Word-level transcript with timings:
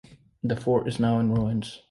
The 0.43 0.55
fort 0.55 0.87
is 0.87 0.99
now 0.99 1.19
in 1.19 1.31
ruins. 1.31 1.79